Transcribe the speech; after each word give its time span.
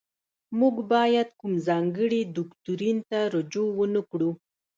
موږ 0.59 0.75
باید 0.91 1.27
کوم 1.39 1.53
ځانګړي 1.67 2.21
دوکتورین 2.37 2.97
ته 3.09 3.19
رجوع 3.35 3.69
ونکړو. 3.79 4.29